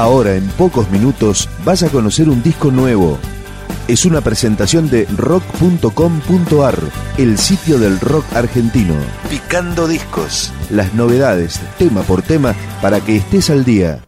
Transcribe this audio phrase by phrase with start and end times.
[0.00, 3.18] Ahora, en pocos minutos, vas a conocer un disco nuevo.
[3.86, 6.78] Es una presentación de rock.com.ar,
[7.18, 8.94] el sitio del rock argentino.
[9.28, 10.54] Picando discos.
[10.70, 14.02] Las novedades, tema por tema, para que estés al día.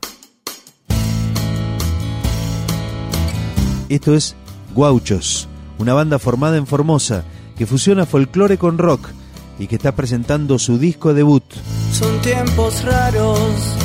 [3.90, 4.34] Esto es
[4.74, 5.46] Guauchos,
[5.76, 7.22] una banda formada en Formosa
[7.54, 9.10] que fusiona folclore con rock
[9.58, 11.44] y que está presentando su disco debut.
[11.92, 13.76] Son tiempos raros,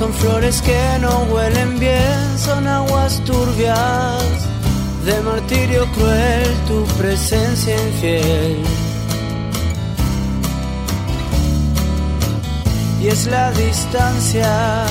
[0.00, 4.48] son flores que no huelen bien, son aguas turbias
[5.04, 8.64] de martirio cruel, tu presencia infiel.
[13.02, 14.86] Y es la distancia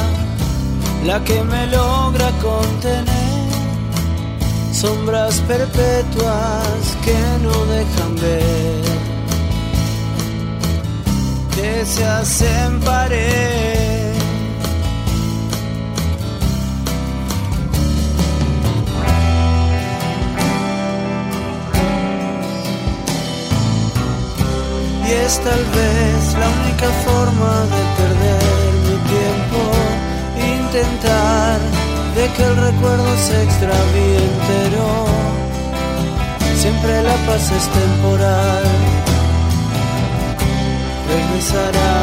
[1.08, 3.50] la que me logra contener
[4.72, 8.84] sombras perpetuas que no dejan ver,
[11.55, 13.89] que se hacen pared.
[25.30, 28.44] Es tal vez la única forma de perder
[28.85, 29.59] mi tiempo,
[30.58, 31.59] intentar
[32.17, 34.88] de que el recuerdo se extravíe entero.
[36.61, 38.63] Siempre la paz es temporal,
[41.13, 41.94] regresará.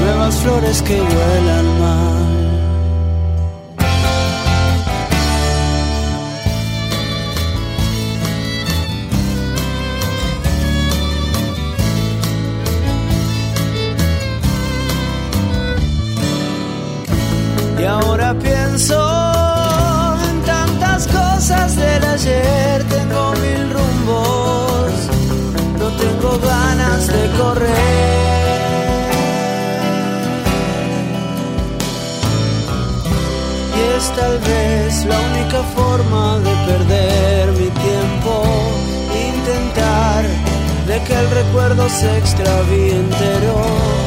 [0.00, 2.19] Nuevas flores que huelan mal.
[34.16, 38.44] Tal vez la única forma de perder mi tiempo,
[39.30, 40.24] intentar
[40.86, 44.00] de que el recuerdo se extravíe entero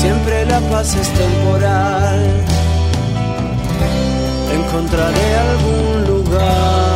[0.00, 2.20] siempre la paz es temporal.
[4.58, 6.89] Encontraré algún lugar.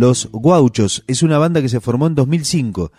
[0.00, 2.90] Los Guauchos es una banda que se formó en 2005.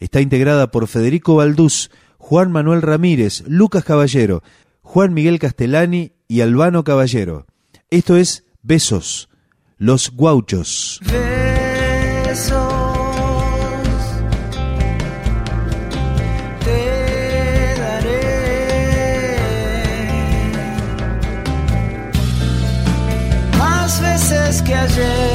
[0.00, 4.42] Está integrada por Federico Baldús, Juan Manuel Ramírez, Lucas Caballero,
[4.82, 7.46] Juan Miguel Castellani y Albano Caballero.
[7.88, 9.28] Esto es Besos,
[9.78, 10.98] Los Guauchos.
[24.00, 25.29] Besos que ayer.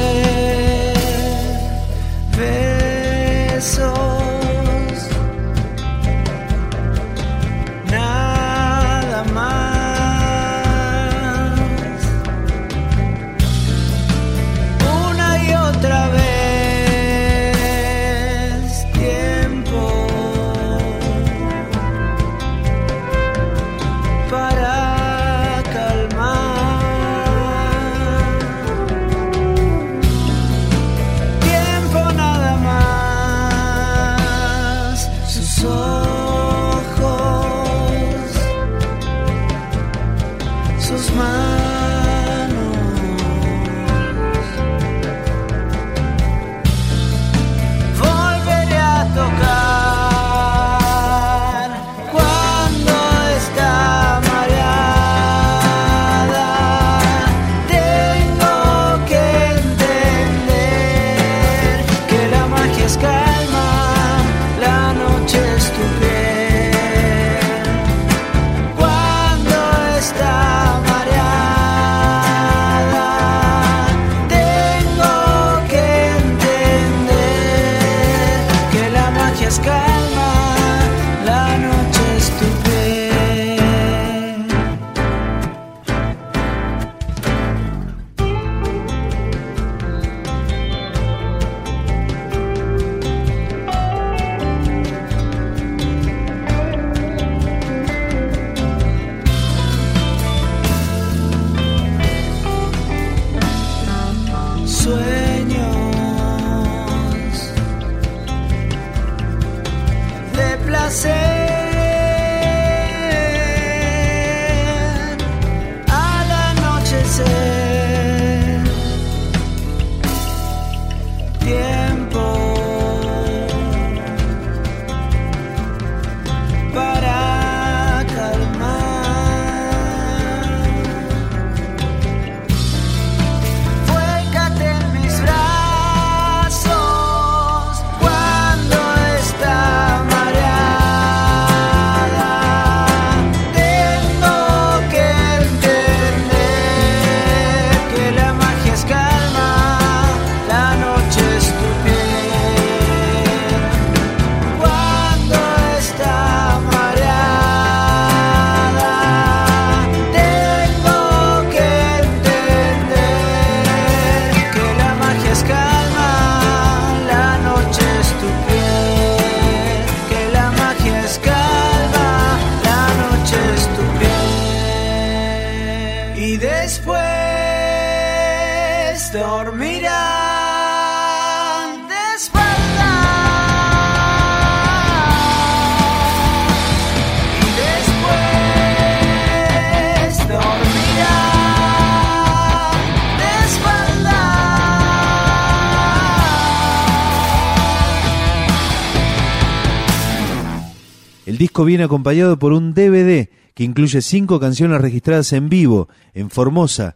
[201.46, 206.96] Disco viene acompañado por un DVD que incluye cinco canciones registradas en vivo en Formosa,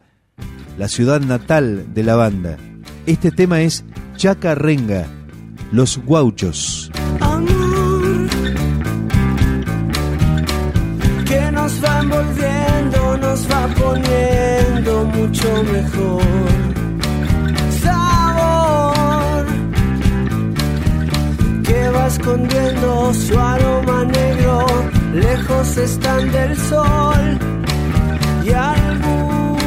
[0.76, 2.58] la ciudad natal de la banda.
[3.06, 3.86] Este tema es
[4.16, 5.06] Chaca Renga,
[5.72, 6.90] Los Guauchos.
[22.20, 24.66] Escondiendo su aroma negro,
[25.14, 27.40] lejos están del sol
[28.44, 29.60] y algunos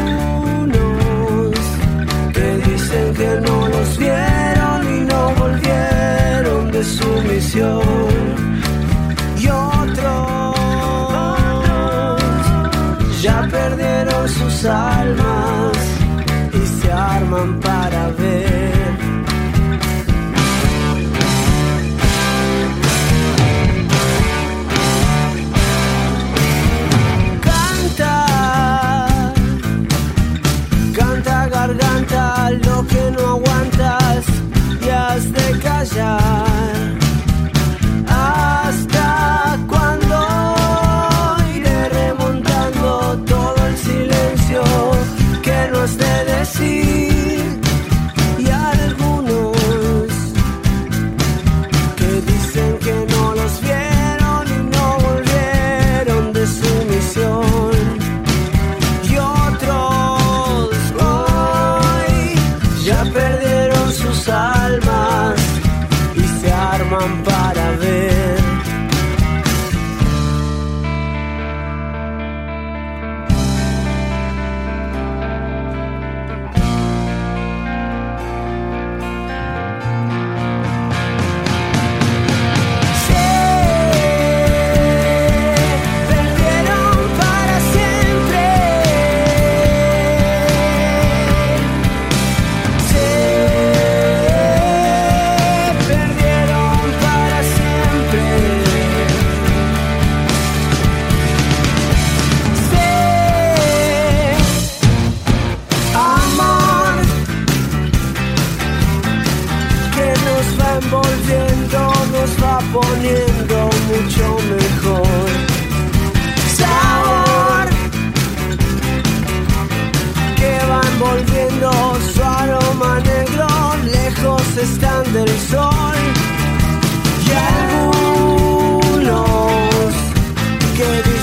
[2.34, 8.31] que dicen que no los vieron y no volvieron de su misión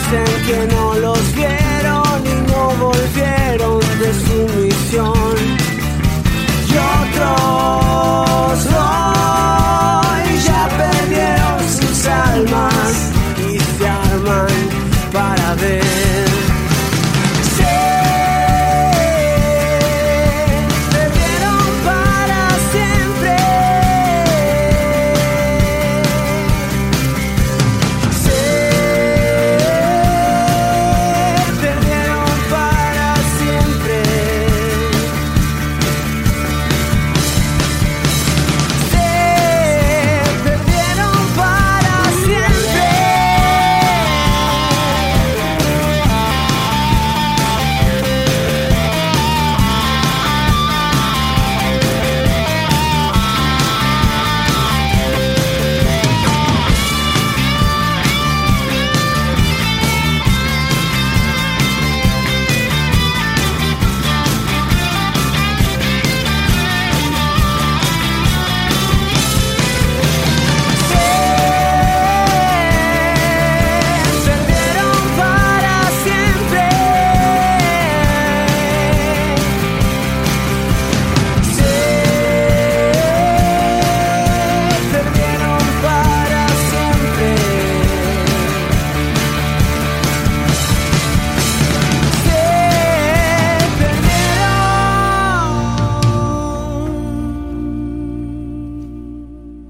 [0.09, 5.37] dicen que no los vieron y no volvieron de su misión
[6.67, 14.47] y otros hoy ya perdieron sus almas y se arman
[15.11, 15.98] para ver.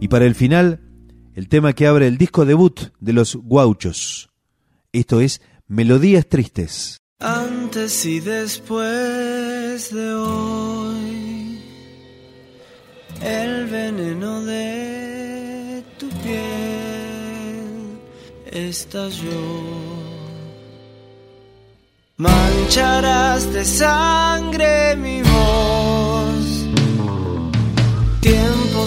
[0.09, 0.81] para el final,
[1.35, 4.29] el tema que abre el disco debut de los guauchos.
[4.91, 6.97] Esto es Melodías Tristes.
[7.19, 11.61] Antes y después de hoy,
[13.21, 17.99] el veneno de tu piel
[18.51, 19.99] estalló.
[22.17, 25.21] Mancharás de sangre mi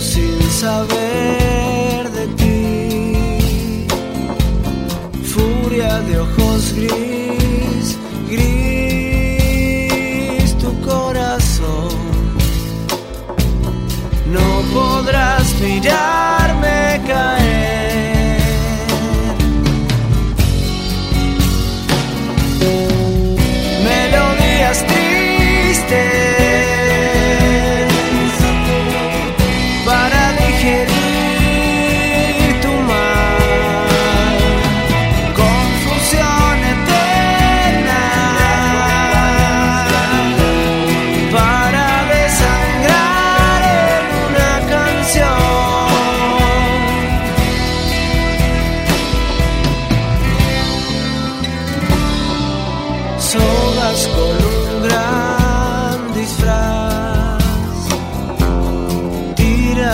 [0.01, 3.87] sin saber de ti.
[5.25, 7.99] Furia de ojos gris,
[8.31, 9.39] gris
[10.59, 11.91] tu corazón.
[14.27, 16.12] No podrás mirar.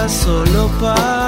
[0.09, 1.27] solo para